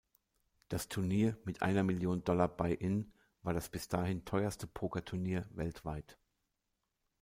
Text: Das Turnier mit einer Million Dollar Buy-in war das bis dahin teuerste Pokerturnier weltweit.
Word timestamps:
Das 0.67 0.87
Turnier 0.87 1.37
mit 1.45 1.61
einer 1.61 1.83
Million 1.83 2.23
Dollar 2.23 2.47
Buy-in 2.47 3.13
war 3.43 3.53
das 3.53 3.69
bis 3.69 3.87
dahin 3.87 4.25
teuerste 4.25 4.65
Pokerturnier 4.65 5.47
weltweit. 5.51 6.17